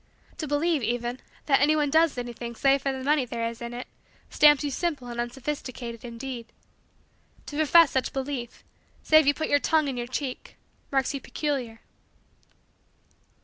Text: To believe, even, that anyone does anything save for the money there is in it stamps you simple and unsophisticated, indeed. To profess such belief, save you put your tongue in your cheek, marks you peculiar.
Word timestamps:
To 0.39 0.47
believe, 0.47 0.81
even, 0.81 1.19
that 1.45 1.61
anyone 1.61 1.91
does 1.91 2.17
anything 2.17 2.55
save 2.55 2.81
for 2.81 2.91
the 2.91 3.03
money 3.03 3.23
there 3.23 3.47
is 3.47 3.61
in 3.61 3.71
it 3.71 3.85
stamps 4.31 4.63
you 4.63 4.71
simple 4.71 5.07
and 5.09 5.21
unsophisticated, 5.21 6.03
indeed. 6.03 6.47
To 7.45 7.55
profess 7.57 7.91
such 7.91 8.11
belief, 8.11 8.63
save 9.03 9.27
you 9.27 9.35
put 9.35 9.47
your 9.47 9.59
tongue 9.59 9.87
in 9.87 9.97
your 9.97 10.07
cheek, 10.07 10.57
marks 10.91 11.13
you 11.13 11.21
peculiar. 11.21 11.81